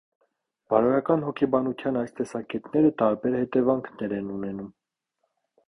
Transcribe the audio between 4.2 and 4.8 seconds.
են ունենում։